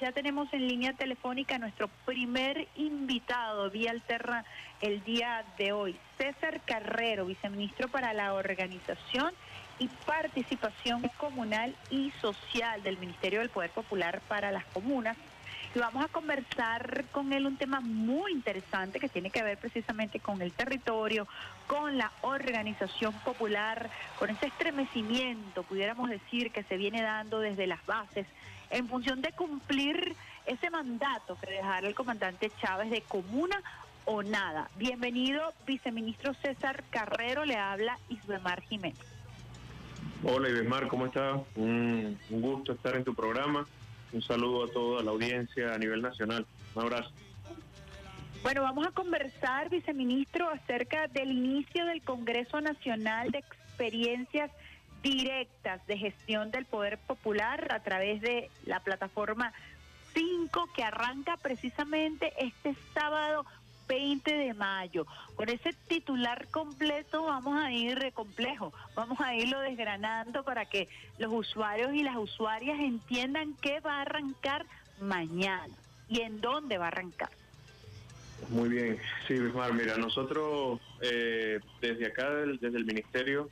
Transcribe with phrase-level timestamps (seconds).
[0.00, 4.44] Ya tenemos en línea telefónica nuestro primer invitado vía alterna
[4.80, 9.34] el día de hoy, César Carrero, viceministro para la organización
[9.80, 15.16] y participación comunal y social del Ministerio del Poder Popular para las Comunas.
[15.74, 20.20] Y vamos a conversar con él un tema muy interesante que tiene que ver precisamente
[20.20, 21.26] con el territorio,
[21.66, 27.84] con la organización popular, con ese estremecimiento, pudiéramos decir, que se viene dando desde las
[27.84, 28.28] bases
[28.70, 30.14] en función de cumplir
[30.46, 33.62] ese mandato que dejara el comandante Chávez de comuna
[34.04, 34.70] o nada.
[34.76, 38.98] Bienvenido, viceministro César Carrero, le habla Isbemar Jiménez.
[40.24, 41.40] Hola Isbemar, ¿cómo estás?
[41.54, 43.66] Un, un gusto estar en tu programa.
[44.12, 46.46] Un saludo a toda la audiencia a nivel nacional.
[46.74, 47.10] Un abrazo.
[48.42, 54.50] Bueno, vamos a conversar, viceministro, acerca del inicio del Congreso Nacional de Experiencias
[55.02, 59.52] directas de gestión del poder popular a través de la plataforma
[60.14, 63.44] 5 que arranca precisamente este sábado
[63.88, 65.06] 20 de mayo.
[65.34, 70.88] Con ese titular completo vamos a ir complejo, vamos a irlo desgranando para que
[71.18, 74.66] los usuarios y las usuarias entiendan qué va a arrancar
[75.00, 75.74] mañana
[76.08, 77.30] y en dónde va a arrancar.
[78.50, 83.50] Muy bien, sí, Bismar, mira, nosotros eh, desde acá, desde el Ministerio,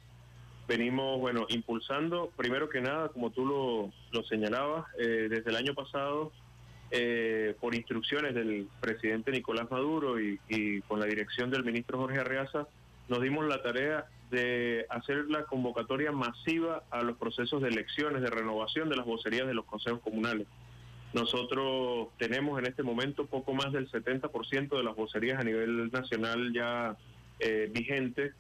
[0.68, 5.74] venimos, bueno, impulsando, primero que nada, como tú lo, lo señalabas, eh, desde el año
[5.74, 6.32] pasado,
[6.92, 12.68] eh, por instrucciones del presidente Nicolás Maduro y, con la dirección del ministro Jorge Arreaza,
[13.08, 18.30] nos dimos la tarea de hacer la convocatoria masiva a los procesos de elecciones, de
[18.30, 20.46] renovación de las vocerías de los consejos comunales.
[21.12, 26.52] Nosotros tenemos en este momento poco más del 70% de las vocerías a nivel nacional
[26.52, 26.96] ya
[27.40, 28.32] eh, vigentes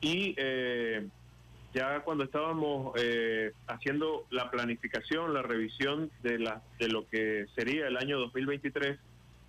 [0.00, 1.06] y eh,
[1.74, 7.88] ya cuando estábamos eh, haciendo la planificación, la revisión de, la, de lo que sería
[7.88, 8.98] el año 2023,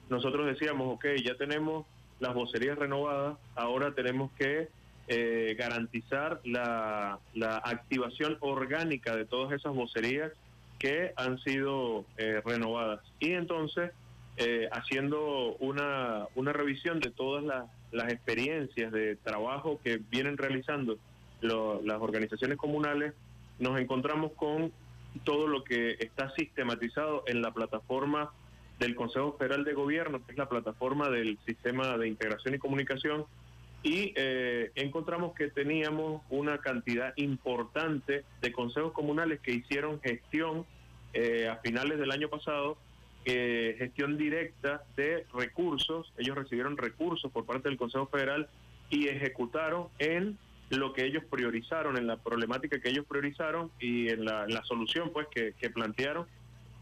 [0.10, 1.86] nosotros decíamos, ok, ya tenemos
[2.20, 4.70] las vocerías renovadas, ahora tenemos que
[5.08, 7.20] eh, garantizar la,
[7.64, 10.32] activación orgánica de todas esas vocerías
[10.80, 13.02] que han sido eh, renovadas.
[13.20, 13.92] Y entonces,
[14.38, 20.98] eh, haciendo una, una revisión de todas las, las experiencias de trabajo que vienen realizando
[21.42, 23.14] lo, las organizaciones comunales,
[23.60, 24.72] nos encontramos con
[25.24, 28.32] todo lo que está sistematizado en la plataforma
[28.80, 33.26] del Consejo Federal de Gobierno, que es la plataforma del Sistema de Integración y Comunicación,
[33.84, 40.66] y eh, encontramos que teníamos una cantidad importante de consejos comunales que hicieron gestión
[41.14, 42.78] eh, a finales del año pasado,
[43.26, 48.50] eh, gestión directa de recursos, ellos recibieron recursos por parte del Consejo Federal
[48.90, 50.38] y ejecutaron en
[50.70, 54.64] lo que ellos priorizaron, en la problemática que ellos priorizaron y en la, en la
[54.64, 56.26] solución pues que, que, plantearon.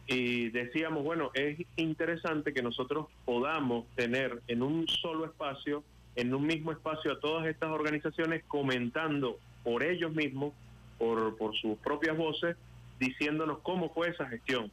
[0.07, 5.83] Y decíamos, bueno, es interesante que nosotros podamos tener en un solo espacio,
[6.15, 10.53] en un mismo espacio a todas estas organizaciones comentando por ellos mismos,
[10.97, 12.57] por, por sus propias voces,
[12.99, 14.71] diciéndonos cómo fue esa gestión.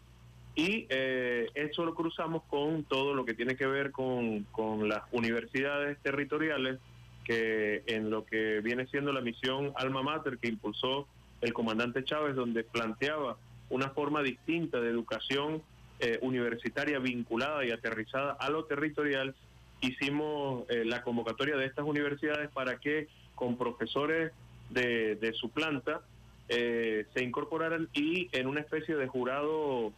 [0.54, 5.02] Y eh, eso lo cruzamos con todo lo que tiene que ver con, con las
[5.12, 6.78] universidades territoriales,
[7.24, 11.06] que en lo que viene siendo la misión Alma Mater que impulsó
[11.40, 13.36] el comandante Chávez, donde planteaba
[13.68, 15.62] una forma distinta de educación
[16.00, 19.34] eh, universitaria vinculada y aterrizada a lo territorial,
[19.80, 24.32] hicimos eh, la convocatoria de estas universidades para que con profesores
[24.70, 26.02] de, su planta
[26.48, 29.92] eh, se incorporaran y en una especie de jurado,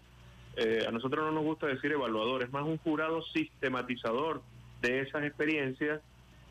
[0.87, 4.43] a nosotros no nos gusta decir evaluador, es más un jurado sistematizador
[4.82, 6.03] de esas experiencias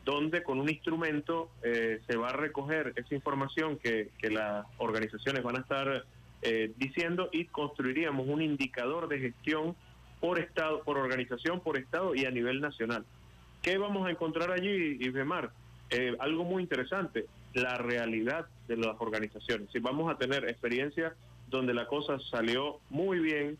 [0.04, 5.42] donde con un instrumento eh, se va a recoger esa información que, que las organizaciones
[5.42, 6.04] van a estar
[6.42, 9.76] eh, diciendo y construiríamos un indicador de gestión
[10.20, 13.04] por estado, por organización, por estado y a nivel nacional.
[13.62, 15.52] ¿Qué vamos a encontrar allí, Ibemar?
[15.90, 19.68] Eh, algo muy interesante, la realidad de las organizaciones.
[19.72, 21.12] Si vamos a tener experiencias
[21.48, 23.56] donde la cosa salió muy bien,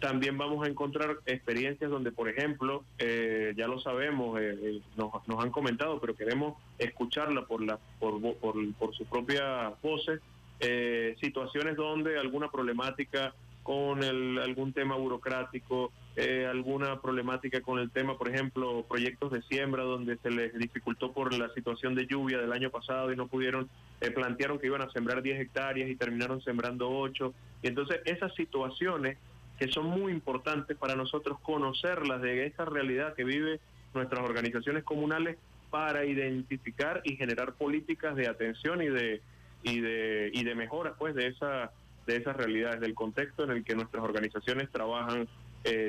[0.00, 5.26] también vamos a encontrar experiencias donde, por ejemplo, eh, ya lo sabemos, eh, eh, nos,
[5.28, 10.20] nos, han comentado, pero queremos escucharla por, la, por, por, por sus propias voces,
[10.60, 17.90] eh, situaciones donde alguna problemática con el, algún tema burocrático, eh, alguna problemática con el
[17.90, 22.38] tema, por ejemplo, proyectos de siembra donde se les dificultó por la situación de lluvia
[22.38, 23.68] del año pasado y no pudieron,
[24.00, 27.32] eh, plantearon que iban a sembrar 10 hectáreas y terminaron sembrando 8.
[27.62, 29.18] Y entonces esas situaciones
[29.60, 33.60] que son muy importantes para nosotros conocerlas de esa realidad que vive
[33.92, 35.36] nuestras organizaciones comunales
[35.68, 39.20] para identificar y generar políticas de atención y de
[39.62, 41.72] y de y de mejora pues de esa
[42.06, 45.28] de esas realidades del contexto en el que nuestras organizaciones trabajan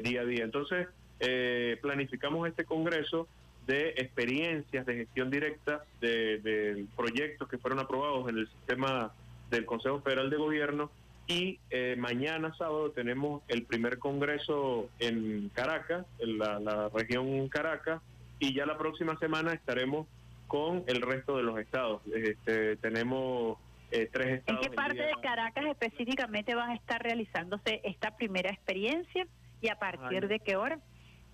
[0.03, 0.43] día a día.
[0.43, 0.89] Entonces,
[1.81, 3.29] planificamos este Congreso
[3.67, 9.13] de experiencias de gestión directa de, proyectos que fueron aprobados en el sistema
[9.49, 10.91] del Consejo Federal de Gobierno
[11.31, 18.01] y eh, mañana sábado tenemos el primer congreso en Caracas, en la, región Caracas,
[18.39, 20.07] y ya la próxima semana estaremos
[20.47, 22.01] con el resto de los estados.
[22.13, 23.57] Este, tenemos
[23.91, 24.65] eh, tres estados.
[24.65, 29.25] ¿En qué parte de Caracas específicamente van a estar realizándose esta primera experiencia
[29.61, 30.79] y a partir de qué hora?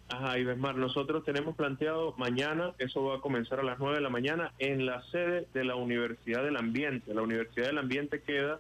[0.09, 4.09] Ajá, Ibesmar, nosotros tenemos planteado mañana, eso va a comenzar a las 9 de la
[4.09, 7.13] mañana, en la sede de la Universidad del Ambiente.
[7.13, 8.59] La Universidad del Ambiente queda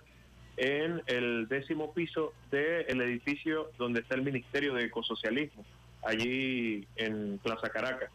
[0.57, 5.63] en el décimo piso del edificio donde está el Ministerio de Ecosocialismo,
[6.03, 8.09] allí en Plaza Caracas.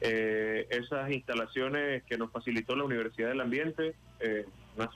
[0.00, 4.46] Eh, esas instalaciones que nos facilitó la Universidad del Ambiente, eh,
[4.76, 4.88] unas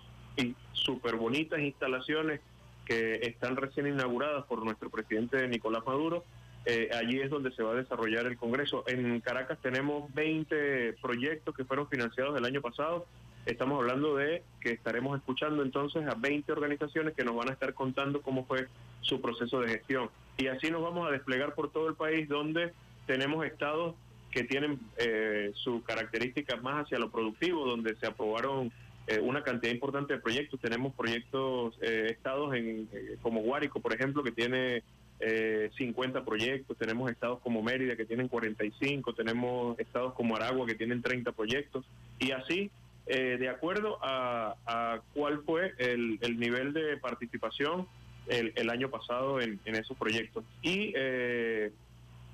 [0.72, 2.40] súper bonitas instalaciones
[2.86, 6.24] que están recién inauguradas por nuestro presidente Nicolás Maduro,
[6.66, 8.84] eh, allí es donde se va a desarrollar el Congreso.
[8.86, 13.06] En Caracas tenemos 20 proyectos que fueron financiados el año pasado.
[13.46, 17.74] Estamos hablando de que estaremos escuchando entonces a 20 organizaciones que nos van a estar
[17.74, 18.68] contando cómo fue
[19.02, 20.08] su proceso de gestión.
[20.36, 22.72] Y así nos vamos a desplegar por todo el país donde
[23.06, 23.94] tenemos estados
[24.30, 28.72] que tienen eh, su característica más hacia lo productivo, donde se aprobaron
[29.06, 30.58] eh, una cantidad importante de proyectos.
[30.60, 32.88] Tenemos proyectos, eh, estados en,
[33.22, 34.82] como Guárico, por ejemplo, que tiene
[35.20, 40.74] eh, 50 proyectos, tenemos estados como Mérida que tienen 45, tenemos estados como Aragua que
[40.74, 41.84] tienen 30 proyectos,
[42.18, 42.70] y así,
[43.06, 47.86] eh, de acuerdo a, cuál fue el, nivel de participación
[48.28, 50.44] el, año pasado en, esos proyectos.
[50.62, 51.72] Y eh,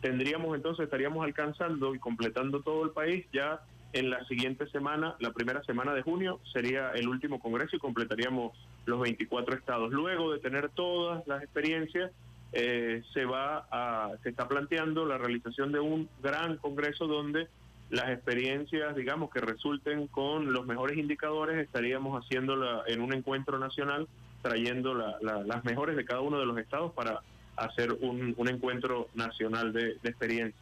[0.00, 3.60] tendríamos entonces, estaríamos alcanzando y completando todo el país ya
[3.92, 8.56] en la siguiente semana, la primera semana de junio, sería el último congreso y completaríamos
[8.86, 9.90] los 24 estados.
[9.90, 12.12] Luego de tener todas las experiencias,
[12.52, 17.48] eh, se va a, se está planteando la realización de un gran congreso donde
[17.90, 24.08] las experiencias, digamos, que resulten con los mejores indicadores, estaríamos haciéndola en un encuentro nacional,
[24.42, 27.20] trayendo las mejores de cada uno de los estados para
[27.56, 30.58] hacer un, encuentro nacional de, experiencia.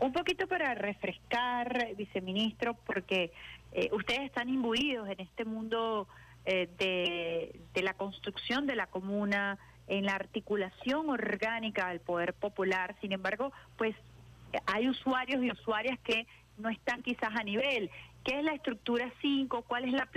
[0.00, 3.30] Un poquito para refrescar, viceministro, porque
[3.72, 6.08] eh, ustedes están imbuidos en este mundo
[6.46, 9.58] eh, de, de la construcción de la comuna,
[9.88, 12.96] en la articulación orgánica del poder popular.
[13.02, 13.94] Sin embargo, pues
[14.66, 16.26] hay usuarios y usuarias que
[16.58, 17.90] no están quizás a nivel.
[18.24, 19.62] ¿Qué es la estructura 5?
[19.62, 20.08] ¿Cuál es la,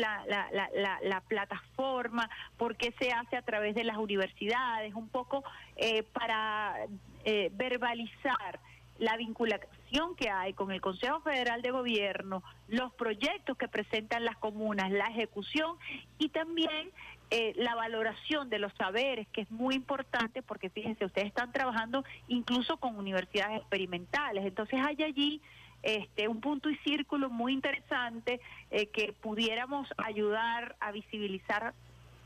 [1.01, 2.29] la, plataforma?
[2.57, 4.93] ¿Por qué se hace a través de las universidades?
[4.93, 5.43] Un poco
[5.77, 6.75] eh, para
[7.23, 8.59] eh, verbalizar
[9.03, 14.37] la vinculación que hay con el Consejo Federal de Gobierno, los proyectos que presentan las
[14.37, 15.75] comunas, la ejecución
[16.17, 16.89] y también
[17.29, 22.05] eh, la valoración de los saberes, que es muy importante porque fíjense, ustedes están trabajando
[22.29, 25.41] incluso con universidades experimentales, entonces hay allí
[25.81, 28.39] este, un punto y círculo muy interesante
[28.71, 31.73] eh, que pudiéramos ayudar a visibilizar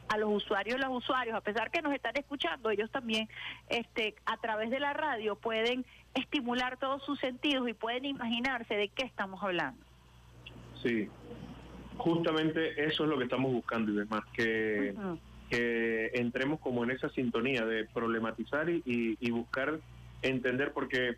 [0.09, 3.27] a los usuarios los usuarios, a pesar que nos están escuchando, ellos también
[3.69, 8.89] este, a través de la radio pueden estimular todos sus sentidos y pueden imaginarse de
[8.89, 9.83] qué estamos hablando.
[10.81, 11.09] Sí,
[11.97, 14.95] justamente eso es lo que estamos buscando y demás, que,
[15.49, 19.79] que entremos como en esa sintonía de problematizar y, buscar
[20.21, 21.15] entender, porque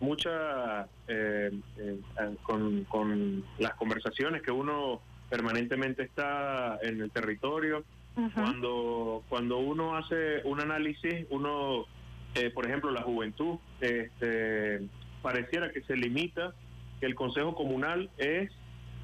[0.00, 2.00] mucha eh, eh,
[2.42, 5.00] con, con las conversaciones que uno
[5.30, 7.84] permanentemente está en el territorio,
[8.34, 11.84] cuando, cuando uno hace un análisis, uno,
[12.34, 14.88] eh, por ejemplo, la juventud, este,
[15.22, 16.54] pareciera que se limita
[17.00, 18.50] que el Consejo Comunal es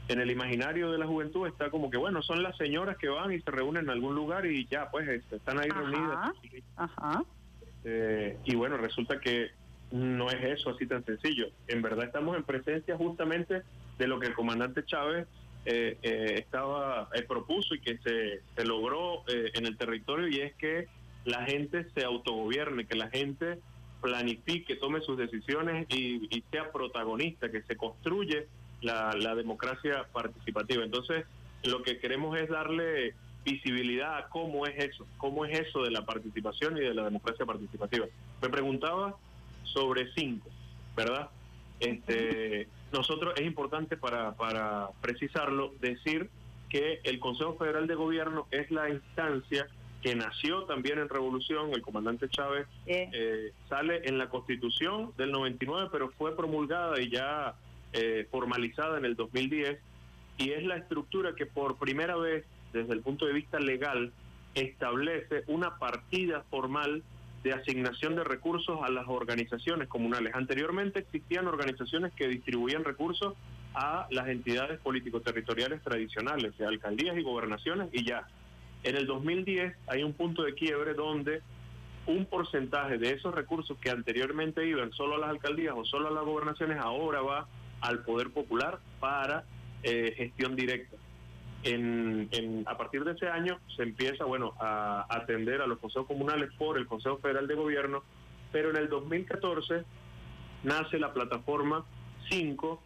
[0.08, 3.32] en el imaginario de la juventud está como que, bueno, son las señoras que van
[3.32, 6.32] y se reúnen en algún lugar y ya, pues este, están ahí reunidas.
[6.76, 7.24] Ajá.
[7.84, 9.50] Eh, y bueno, resulta que
[9.90, 11.46] no es eso así tan sencillo.
[11.68, 13.62] En verdad estamos en presencia justamente
[13.98, 15.28] de lo que el comandante Chávez
[15.64, 20.88] eh, eh, estaba propuso y que se, se logró en el territorio y es que
[21.24, 23.58] la gente se autogobierne, que la gente
[24.00, 28.48] planifique, tome sus decisiones y, y sea protagonista, que se construye
[28.82, 30.84] la, democracia participativa.
[30.84, 31.24] Entonces,
[31.64, 33.14] lo que queremos es darle
[33.44, 37.46] visibilidad a cómo es eso, cómo es eso de la participación y de la democracia
[37.46, 38.06] participativa.
[38.40, 39.16] Me preguntaba
[39.64, 40.48] sobre cinco,
[40.96, 41.30] ¿verdad?
[41.80, 46.28] Este, nosotros es importante para, para precisarlo decir
[46.68, 49.66] que el Consejo Federal de Gobierno es la instancia
[50.02, 55.90] que nació también en revolución, el comandante Chávez eh, sale en la constitución del 99,
[55.92, 57.54] pero fue promulgada y ya
[57.92, 59.78] eh, formalizada en el 2010
[60.38, 64.12] y es la estructura que por primera vez desde el punto de vista legal
[64.54, 67.02] establece una partida formal
[67.42, 70.34] de asignación de recursos a las organizaciones comunales.
[70.34, 73.34] Anteriormente existían organizaciones que distribuían recursos
[73.74, 78.26] a las entidades político-territoriales tradicionales, de alcaldías y gobernaciones, y ya.
[78.84, 81.40] En el 2010 hay un punto de quiebre donde
[82.06, 86.10] un porcentaje de esos recursos que anteriormente iban solo a las alcaldías o solo a
[86.10, 87.48] las gobernaciones, ahora va
[87.80, 89.44] al Poder Popular para
[89.82, 90.96] eh, gestión directa.
[91.64, 96.50] En, a partir de ese año se empieza bueno a atender a los consejos comunales
[96.58, 98.02] por el Consejo Federal de Gobierno,
[98.50, 99.84] pero en el 2014
[100.64, 101.84] nace la plataforma
[102.30, 102.82] 5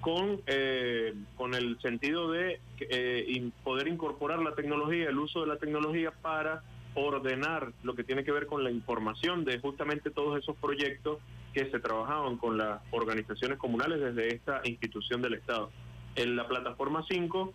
[0.00, 5.56] con, eh, con el sentido de eh, poder incorporar la tecnología, el uso de la
[5.56, 6.62] tecnología para
[6.94, 11.18] ordenar lo que tiene que ver con la información de justamente todos esos proyectos
[11.52, 15.70] que se trabajaban con las organizaciones comunales desde esta institución del Estado.
[16.16, 17.52] En la plataforma 5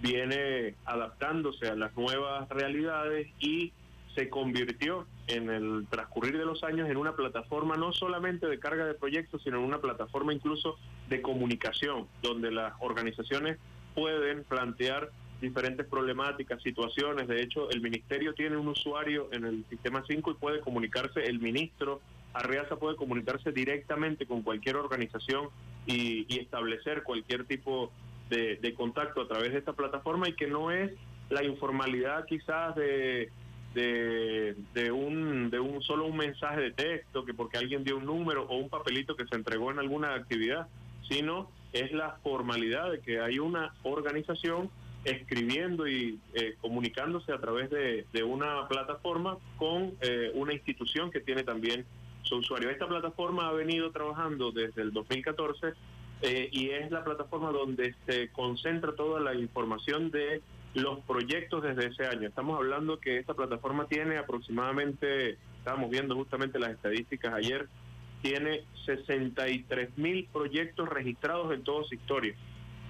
[0.00, 3.72] viene adaptándose a las nuevas realidades y
[4.14, 8.86] se convirtió en el transcurrir de los años en una plataforma no solamente de carga
[8.86, 10.76] de proyectos, sino en una plataforma incluso
[11.08, 13.58] de comunicación, donde las organizaciones
[13.94, 17.28] pueden plantear diferentes problemáticas, situaciones.
[17.28, 21.38] De hecho, el ministerio tiene un usuario en el sistema 5 y puede comunicarse, el
[21.38, 22.00] ministro
[22.32, 25.48] Arreaza puede comunicarse directamente con cualquier organización
[25.86, 28.07] y, y establecer cualquier tipo de,
[28.76, 30.92] contacto a través de esta plataforma y que no es
[31.30, 33.30] la informalidad quizás de,
[33.74, 38.44] de, un, de un solo un mensaje de texto, que porque alguien dio un número
[38.48, 40.68] o un papelito que se entregó en alguna actividad,
[41.08, 44.70] sino es la formalidad de que hay una organización
[45.04, 51.44] escribiendo y eh, comunicándose a través de, una plataforma con eh, una institución que tiene
[51.44, 51.84] también
[52.22, 52.70] su usuario.
[52.70, 55.74] Esta plataforma ha venido trabajando desde el 2014
[56.22, 60.42] eh, y es la plataforma donde se concentra toda la información de
[60.74, 62.28] los proyectos desde ese año.
[62.28, 67.68] Estamos hablando que esta plataforma tiene aproximadamente, estábamos viendo justamente las estadísticas ayer,
[68.22, 72.34] tiene 63 mil proyectos registrados en toda su historia,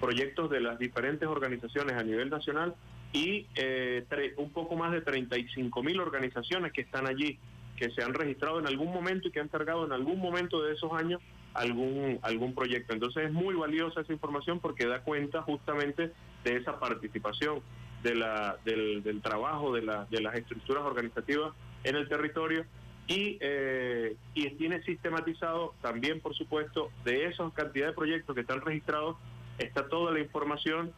[0.01, 2.75] proyectos de las diferentes organizaciones a nivel nacional
[3.13, 4.05] y eh,
[4.37, 7.39] un poco más de 35 mil organizaciones que están allí,
[7.77, 10.73] que se han registrado en algún momento y que han cargado en algún momento de
[10.73, 11.21] esos años
[11.55, 12.93] algún, algún proyecto.
[12.93, 16.13] Entonces es muy valiosa esa información porque da cuenta justamente
[16.45, 17.61] de esa participación
[18.03, 21.53] de la, del, del trabajo de, la, de las estructuras organizativas
[21.85, 22.65] en el territorio
[23.09, 28.61] y, eh, y tiene sistematizado también, por supuesto, de esa cantidad de proyectos que están
[28.61, 29.17] registrados,
[29.59, 30.93] está toda la información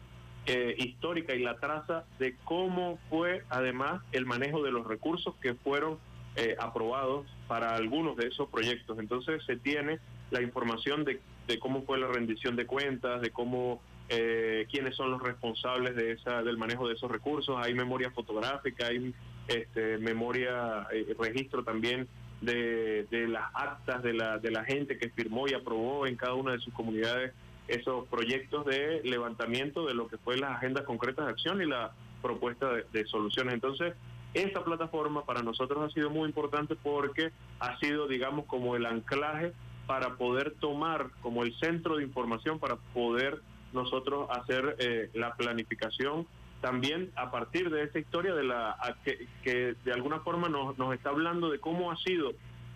[0.47, 5.55] eh, histórica y la traza de cómo fue además el manejo de los recursos que
[5.55, 5.99] fueron
[6.35, 8.99] eh, aprobados para algunos de esos proyectos.
[8.99, 11.21] Entonces se tiene la información de,
[11.59, 16.43] cómo fue la rendición de cuentas, de cómo eh, quiénes son los responsables de esa
[16.43, 17.57] del manejo de esos recursos.
[17.59, 19.13] Hay memoria fotográfica, hay
[19.49, 22.09] este, memoria, eh, registro también
[22.41, 26.35] de, de las actas de la, de la gente que firmó y aprobó en cada
[26.35, 27.33] una de sus comunidades
[27.69, 31.93] esos proyectos de levantamiento de lo que fue las agendas concretas de acción y la
[32.23, 33.55] propuesta de soluciones.
[33.55, 33.95] Entonces,
[34.35, 39.53] esta plataforma para nosotros ha sido muy importante porque ha sido, digamos, como el anclaje
[39.91, 43.43] para poder tomar como el centro de información para poder
[43.73, 46.29] nosotros hacer eh, la planificación
[46.61, 50.95] también a partir de esa historia de la que, que de alguna forma nos, nos
[50.95, 52.31] está hablando de cómo ha sido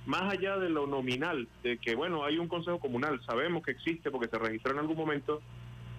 [0.06, 4.10] más allá de lo nominal de que bueno hay un consejo comunal sabemos que existe
[4.10, 5.40] porque se registró en algún momento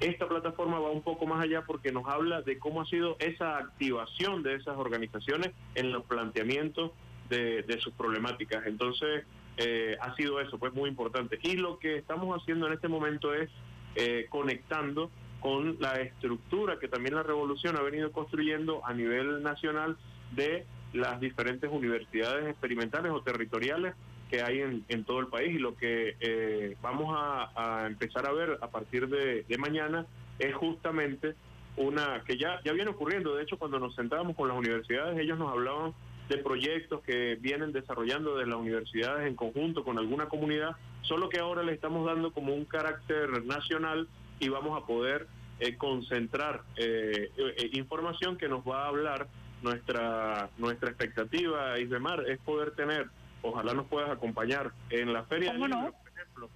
[0.01, 3.57] esta plataforma va un poco más allá porque nos habla de cómo ha sido esa
[3.57, 6.91] activación de esas organizaciones en los planteamientos
[7.29, 8.67] de, de sus problemáticas.
[8.67, 9.23] Entonces
[9.57, 11.39] eh, ha sido eso, pues muy importante.
[11.41, 13.49] Y lo que estamos haciendo en este momento es
[13.95, 15.09] eh, conectando
[15.39, 19.95] con la estructura que también la revolución ha venido construyendo a nivel nacional
[20.31, 23.93] de las diferentes universidades experimentales o territoriales
[24.29, 28.57] que hay en, todo el país y lo que eh, vamos a, empezar a ver
[28.59, 30.07] a partir de, de, mañana
[30.39, 31.35] es justamente
[31.77, 35.37] una que ya, ya viene ocurriendo, de hecho cuando nos sentábamos con las universidades ellos
[35.37, 35.93] nos hablaban
[36.29, 41.39] de proyectos que vienen desarrollando de las universidades en conjunto con alguna comunidad, solo que
[41.39, 44.07] ahora le estamos dando como un carácter nacional
[44.39, 45.27] y vamos a poder
[45.59, 49.27] eh, concentrar eh, eh, información que nos va a hablar
[49.61, 53.07] nuestra nuestra expectativa, Isbemar, es poder tener,
[53.41, 56.49] ojalá nos puedas acompañar en la feria por ejemplo,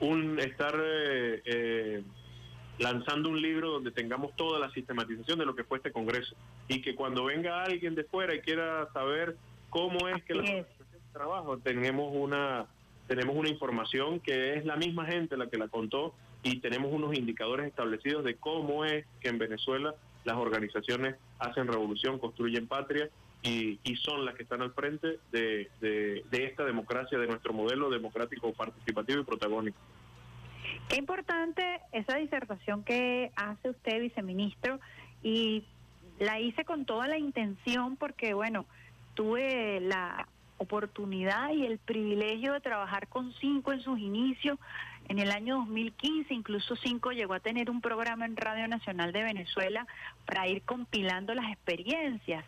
[0.00, 0.74] un estar
[2.78, 6.34] lanzando un libro donde tengamos toda la sistematización de lo que fue este Congreso
[6.68, 9.36] y que cuando venga alguien de fuera y quiera saber
[9.70, 10.66] cómo es que la
[11.12, 12.66] trabajo, tenemos una
[13.06, 17.16] tenemos una información que es la misma gente la que la contó y tenemos unos
[17.16, 23.08] indicadores establecidos de cómo es que en Venezuela las organizaciones hacen revolución, construyen patria
[23.42, 28.52] y, son las que están al frente de, de, esta democracia, de nuestro modelo democrático
[28.52, 29.78] participativo y protagónico.
[30.88, 34.80] Qué importante esa disertación que hace usted, viceministro,
[35.22, 35.64] y
[36.18, 38.66] la hice con toda la intención porque, bueno,
[39.14, 44.58] tuve la oportunidad y el privilegio de trabajar con Cinco en sus inicios.
[45.08, 49.22] En el año 2015, incluso Cinco llegó a tener un programa en Radio Nacional de
[49.22, 49.86] Venezuela
[50.24, 52.44] para ir compilando las experiencias.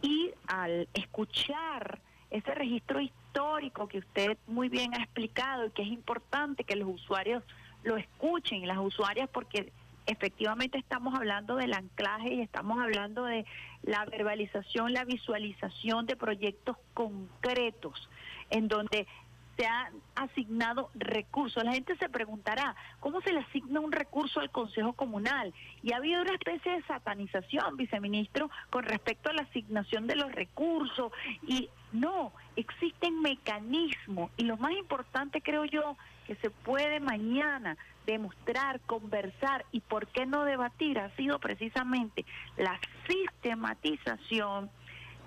[0.00, 1.98] Y al escuchar
[2.30, 6.88] ese registro histórico que usted muy bien ha explicado y que es importante que los
[6.88, 7.42] usuarios
[7.88, 9.72] lo escuchen, las usuarias, porque
[10.06, 13.46] efectivamente estamos hablando del anclaje y estamos hablando de
[13.82, 18.08] la verbalización, la visualización de proyectos concretos
[18.50, 19.06] en donde
[19.56, 21.64] se han asignado recursos.
[21.64, 25.52] La gente se preguntará, ¿cómo se le asigna un recurso al Consejo Comunal?
[25.82, 30.30] Y ha habido una especie de satanización, viceministro, con respecto a la asignación de los
[30.30, 31.10] recursos.
[31.46, 34.30] Y no, existen mecanismos.
[34.36, 35.96] Y lo más importante, creo yo,
[36.28, 42.26] que se puede mañana demostrar, conversar y por qué no debatir ha sido precisamente
[42.58, 44.70] la sistematización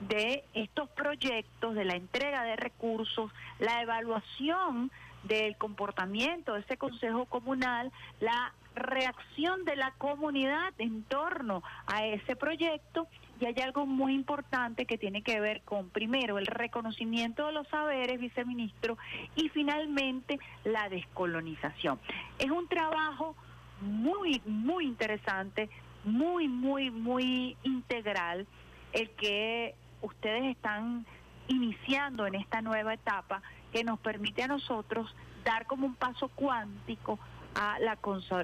[0.08, 4.92] de estos proyectos, de la entrega de recursos, la evaluación
[5.24, 12.36] del comportamiento de ese Consejo Comunal, la reacción de la comunidad en torno a ese
[12.36, 13.08] proyecto
[13.42, 17.68] y hay algo muy importante que tiene que ver con, primero, el reconocimiento de los
[17.70, 18.98] saberes, viceministro,
[19.36, 22.00] y finalmente la descolonización.
[22.38, 23.36] Es un trabajo
[23.82, 25.70] muy, muy interesante,
[26.04, 28.46] muy, muy, muy integral,
[28.94, 31.08] el que ustedes están
[31.48, 33.42] iniciando en esta nueva etapa
[33.74, 37.18] que nos permite a nosotros dar como un paso cuántico
[37.56, 37.98] a la,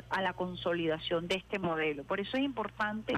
[0.10, 2.04] a la consolidación de este modelo.
[2.04, 3.14] Por eso es importante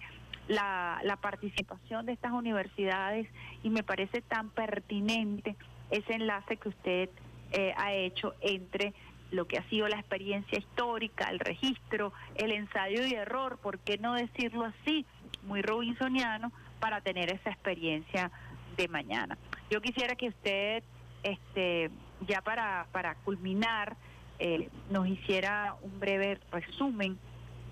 [0.50, 3.28] la, la participación de estas universidades
[3.64, 5.56] y me parece tan pertinente
[5.92, 7.10] ese enlace que usted
[7.52, 8.94] eh, ha hecho entre
[9.32, 14.00] lo que ha sido la experiencia histórica, el registro, el ensayo y error, ¿por qué
[14.00, 15.06] no decirlo así?
[15.44, 18.32] Muy robinsoniano, para tener esa experiencia
[18.76, 19.38] de mañana.
[19.70, 20.84] Yo quisiera que usted,
[21.22, 21.92] este,
[22.28, 23.98] ya para, para culminar,
[24.40, 27.20] eh, nos hiciera un breve resumen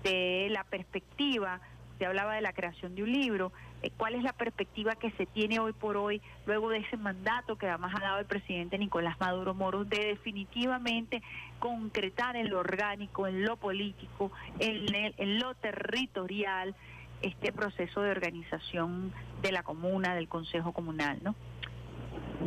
[0.04, 1.60] de la perspectiva,
[1.98, 5.26] se hablaba de la creación de un libro, eh, cuál es la perspectiva que se
[5.26, 9.18] tiene hoy por hoy, luego de ese mandato que además ha dado el presidente Nicolás
[9.20, 11.22] Maduro Moro, de definitivamente
[11.58, 16.74] concretar en lo orgánico, en lo político, en, en lo territorial,
[17.22, 21.34] este proceso de organización de la comuna, del Consejo Comunal, ¿no?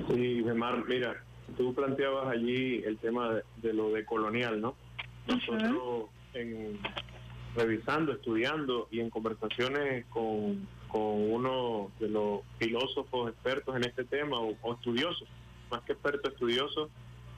[0.09, 1.23] Sí, Gemar, mira,
[1.57, 4.75] tú planteabas allí el tema de, lo de colonial, ¿no?
[5.27, 6.79] Nosotros, en,
[7.55, 14.39] revisando, estudiando y en conversaciones con, con uno de los filósofos expertos en este tema,
[14.39, 15.27] o, estudiosos,
[15.69, 16.89] más que experto, estudioso,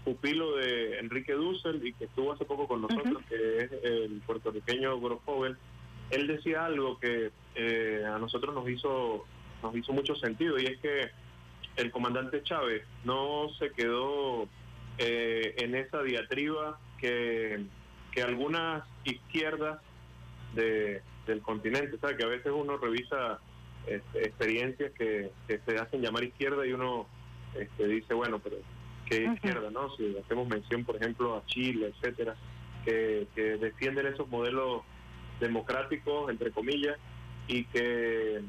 [0.04, 4.99] pupilo de Enrique Dussel y que estuvo hace poco con nosotros, que es el puertorriqueño
[4.99, 5.58] Grofogel,
[6.10, 9.26] él decía algo que eh, a nosotros nos hizo
[9.63, 11.10] nos hizo mucho sentido y es que
[11.78, 14.47] el comandante Chávez no se quedó
[14.97, 17.65] eh, en esa diatriba que,
[18.12, 19.80] que algunas izquierdas
[20.54, 22.18] de, del continente, ¿sabes?
[22.18, 23.39] que a veces uno revisa
[23.88, 27.08] este, experiencias que, se hacen llamar izquierda y uno
[27.56, 28.58] este, dice, bueno, pero
[29.06, 29.70] ¿qué izquierda?
[29.72, 32.36] no Si hacemos mención, por ejemplo, a Chile, etcétera,
[32.86, 34.84] que, que defienden esos modelos
[35.39, 36.98] democráticos, entre comillas,
[37.48, 38.42] y que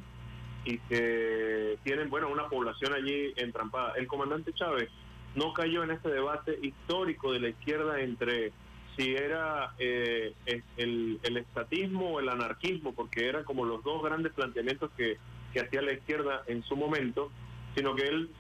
[0.65, 3.93] y que tienen bueno una población allí entrampada.
[3.97, 4.89] El comandante Chávez
[5.35, 8.53] no cayó en ese debate histórico de la izquierda entre
[8.97, 10.35] si era eh,
[10.77, 15.19] el, estatismo o el anarquismo, porque eran como los dos grandes planteamientos que,
[15.53, 17.31] que hacía la izquierda en su momento,
[17.75, 18.31] sino que él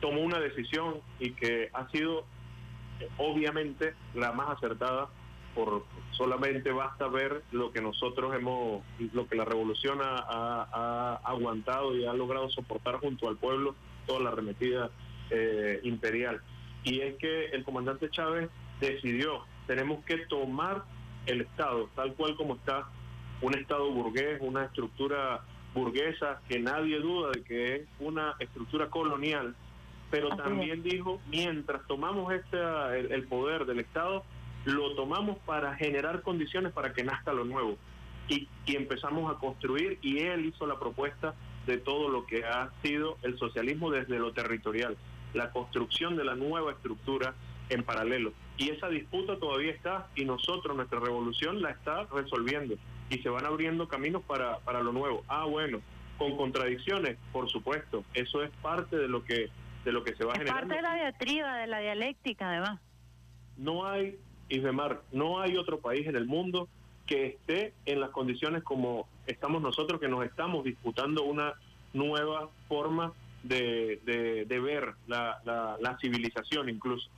[0.00, 2.24] tomó una decisión y que ha sido
[3.00, 5.08] eh, obviamente la más acertada
[5.54, 12.04] por solamente basta ver lo que nosotros hemos, lo que la revolución ha, aguantado y
[12.06, 13.74] ha logrado soportar junto al pueblo,
[14.06, 14.90] toda la arremetida
[15.30, 16.40] eh, imperial.
[16.84, 20.82] Y es que el comandante Chávez decidió, tenemos que tomar
[21.26, 22.88] el Estado tal cual como está,
[23.40, 25.42] un Estado burgués, una estructura
[25.74, 29.54] burguesa que nadie duda de que es una estructura colonial,
[30.10, 32.58] pero también dijo, mientras tomamos este,
[33.14, 34.24] el poder del Estado,
[34.64, 37.76] lo tomamos para generar condiciones para que nazca lo nuevo.
[38.28, 41.34] Y, empezamos a construir y él hizo la propuesta
[41.66, 44.96] de todo lo que ha sido el socialismo desde lo territorial,
[45.34, 47.34] la construcción de la nueva estructura
[47.70, 48.32] en paralelo.
[48.56, 52.74] Y esa disputa todavía está y nosotros, nuestra revolución, la está resolviendo
[53.10, 55.24] y se van abriendo caminos para, para lo nuevo.
[55.28, 55.80] Ah, bueno,
[56.18, 59.50] con contradicciones, por supuesto, eso es parte de lo que
[59.84, 60.68] de lo que se va es generando.
[60.68, 62.80] Parte de la diatriba, de la dialéctica, además.
[63.56, 66.68] No hay, Isbemar, no hay otro país en el mundo
[67.06, 71.54] que esté en las condiciones como estamos nosotros, que nos estamos disputando una
[71.94, 74.00] nueva forma de,
[74.46, 77.08] de, ver la, la, civilización incluso.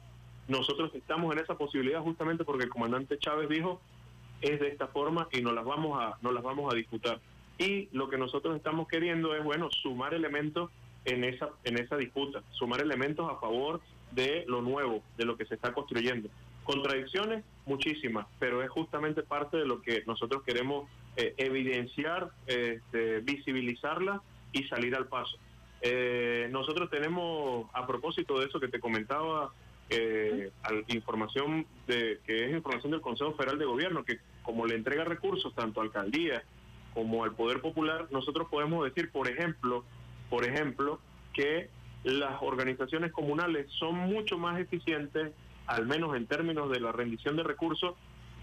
[0.50, 3.80] Nosotros estamos en esa posibilidad justamente porque el comandante Chávez dijo
[4.40, 7.20] es de esta forma y nos las vamos a, nos las vamos a disputar.
[7.56, 10.68] Y lo que nosotros estamos queriendo es, bueno, sumar elementos
[11.04, 15.44] en esa, en esa disputa, sumar elementos a favor de lo nuevo, de lo que
[15.44, 16.28] se está construyendo.
[16.64, 24.20] Contradicciones, muchísimas, pero es justamente parte de lo que nosotros queremos eh, evidenciar, este, visibilizarla
[24.52, 25.38] y salir al paso.
[25.80, 29.52] Eh, nosotros tenemos, a propósito de eso que te comentaba,
[29.90, 30.50] eh,
[30.88, 35.54] información de que es información del Consejo Federal de Gobierno, que como le entrega recursos
[35.54, 36.42] tanto a alcaldías
[36.94, 39.84] como al Poder Popular, nosotros podemos decir, por ejemplo,
[40.28, 41.00] por ejemplo,
[41.32, 41.68] que
[42.04, 45.32] las organizaciones comunales son mucho más eficientes,
[45.66, 47.94] al menos en términos de la rendición de recursos,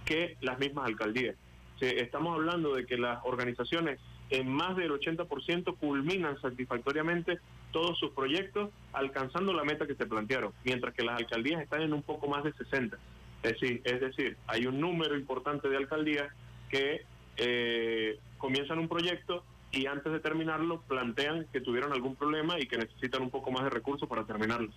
[0.06, 1.36] que las mismas alcaldías.
[1.80, 4.00] estamos hablando de que las organizaciones
[4.30, 7.40] en más del 80% culminan satisfactoriamente
[7.72, 11.94] todos sus proyectos alcanzando la meta que se plantearon, mientras que las alcaldías están en
[11.94, 12.98] un poco más de 60.
[13.44, 16.28] Es decir, es decir hay un número importante de alcaldías
[16.70, 17.02] que
[17.38, 22.78] eh, comienzan un proyecto y antes de terminarlo plantean que tuvieron algún problema y que
[22.78, 24.70] necesitan un poco más de recursos para terminarlo.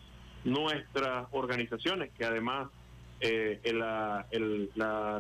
[0.45, 2.69] Nuestras organizaciones, que además
[3.21, 3.61] eh,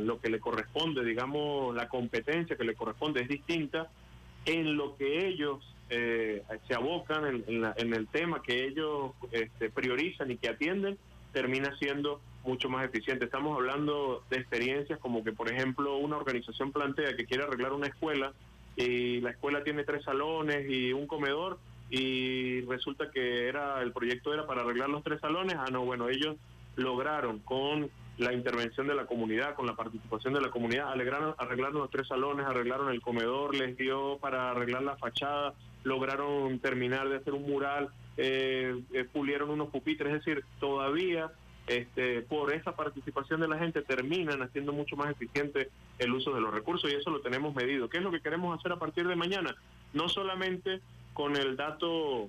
[0.00, 3.90] lo que le corresponde, digamos, la competencia que le corresponde es distinta,
[4.46, 5.58] en lo que ellos
[5.90, 10.98] eh, se abocan, en, el tema que ellos este, priorizan y que atienden,
[11.32, 13.24] termina siendo mucho más eficiente.
[13.24, 17.88] Estamos hablando de experiencias como que, por ejemplo, una organización plantea que quiere arreglar una
[17.88, 18.32] escuela
[18.76, 21.58] y la escuela tiene tres salones y un comedor
[21.90, 25.56] y resulta que era el proyecto era para arreglar los tres salones.
[25.58, 26.36] Ah, no, bueno, ellos
[26.76, 31.78] lograron con la intervención de la comunidad, con la participación de la comunidad, arreglaron, arreglaron
[31.78, 35.54] los tres salones, arreglaron el comedor, les dio para arreglar la fachada,
[35.84, 41.32] lograron terminar de hacer un mural, eh, eh, pulieron unos pupitres, es decir, todavía
[41.66, 46.42] este, por esa participación de la gente terminan haciendo mucho más eficiente el uso de
[46.42, 47.88] los recursos y eso lo tenemos medido.
[47.88, 49.56] ¿Qué es lo que queremos hacer a partir de mañana?
[49.94, 50.80] No solamente
[51.14, 52.28] con el dato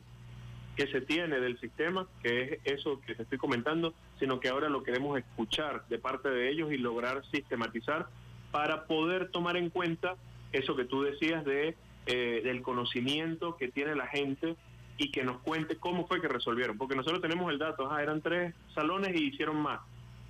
[0.75, 4.69] que se tiene del sistema, que es eso que te estoy comentando, sino que ahora
[4.69, 8.07] lo queremos escuchar de parte de ellos y lograr sistematizar
[8.51, 10.15] para poder tomar en cuenta
[10.51, 11.75] eso que tú decías de
[12.07, 14.55] eh, del conocimiento que tiene la gente
[14.97, 18.55] y que nos cuente cómo fue que resolvieron, porque nosotros tenemos el dato, eran tres
[18.73, 19.81] salones y hicieron más.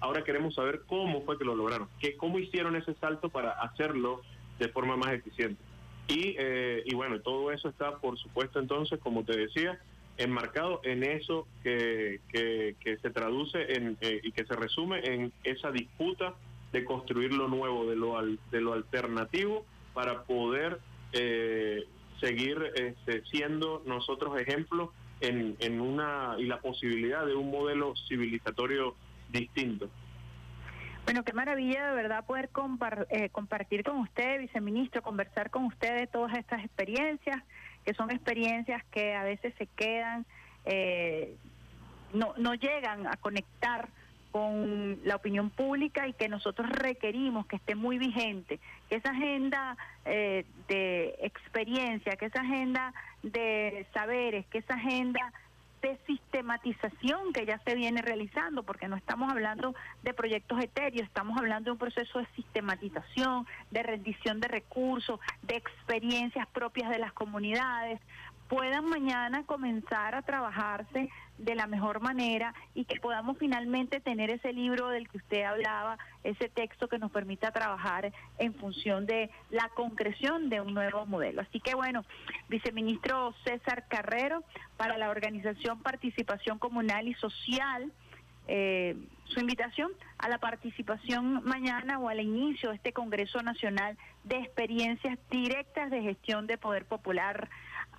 [0.01, 4.21] Ahora queremos saber cómo fue que lo lograron, que cómo hicieron ese salto para hacerlo
[4.59, 5.61] de forma más eficiente.
[6.07, 9.79] Y, eh, y bueno, todo eso está, por supuesto, entonces, como te decía,
[10.23, 15.71] enmarcado en eso que, que, se traduce en, eh, y que se resume en esa
[15.71, 16.35] disputa
[16.71, 20.79] de construir lo nuevo, de lo, de lo alternativo, para poder
[21.13, 21.85] eh,
[22.19, 28.95] seguir este, siendo nosotros ejemplos en, en una y la posibilidad de un modelo civilizatorio
[29.29, 29.89] distinto.
[31.05, 32.49] Bueno, qué maravilla de verdad poder
[33.09, 37.43] eh, compartir con usted, viceministro, conversar con usted de todas estas experiencias,
[37.85, 40.25] que son experiencias que a veces se quedan,
[40.65, 41.35] eh,
[42.13, 43.89] no, no llegan a conectar
[44.31, 49.77] con la opinión pública y que nosotros requerimos que esté muy vigente, que esa agenda
[50.05, 55.33] eh, de experiencia, que esa agenda de saberes, que esa agenda
[55.81, 61.37] de sistematización que ya se viene realizando, porque no estamos hablando de proyectos etéreos, estamos
[61.37, 67.13] hablando de un proceso de sistematización, de rendición de recursos, de experiencias propias de las
[67.13, 67.99] comunidades,
[68.51, 74.51] puedan mañana comenzar a trabajarse de la mejor manera y que podamos finalmente tener ese
[74.51, 79.69] libro del que usted hablaba, ese texto que nos permita trabajar en función de la
[79.69, 81.41] concreción de un nuevo modelo.
[81.41, 82.03] Así que bueno,
[82.49, 84.43] viceministro César Carrero,
[84.75, 87.89] para la organización Participación Comunal y Social,
[88.49, 94.39] eh, su invitación a la participación mañana o al inicio de este Congreso Nacional de
[94.39, 97.49] Experiencias Directas de Gestión de Poder Popular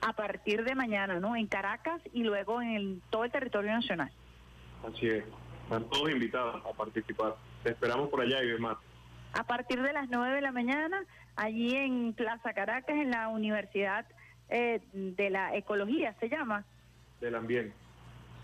[0.03, 1.37] a partir de mañana, ¿no?
[1.37, 4.11] En Caracas y luego en todo el territorio nacional.
[4.87, 5.25] Así es.
[5.65, 7.37] Están todos invitados a participar.
[7.63, 8.77] Te esperamos por allá y demás.
[9.33, 11.05] A partir de las 9 de la mañana,
[11.37, 14.05] allí en Plaza Caracas, en la Universidad
[14.49, 16.65] eh, de la Ecología, ¿se llama?
[17.21, 17.75] Del Ambiente.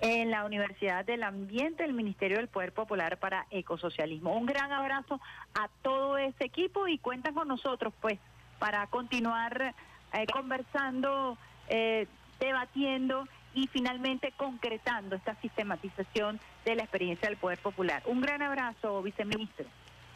[0.01, 4.33] En la Universidad del Ambiente del Ministerio del Poder Popular para Ecosocialismo.
[4.35, 5.21] Un gran abrazo
[5.55, 8.21] a todo ese equipo y cuentan con nosotros, pues,
[8.61, 9.75] para continuar
[10.13, 12.07] eh, conversando, eh,
[12.41, 18.03] debatiendo y finalmente concretando esta sistematización de la experiencia del Poder Popular.
[18.07, 19.67] Un gran abrazo, viceministro.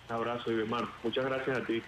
[0.08, 0.86] Un abrazo, Ivemar.
[1.02, 1.82] Muchas gracias a ti.